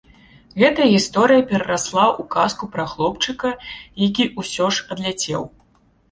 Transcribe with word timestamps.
Гэтая 0.59 0.85
гісторыя 0.93 1.41
перарасла 1.49 2.05
ў 2.05 2.23
казку 2.35 2.69
пра 2.77 2.85
хлопчыка, 2.93 3.51
які 4.05 4.23
ўсё 4.41 4.71
ж 4.79 4.89
адляцеў. 4.97 5.45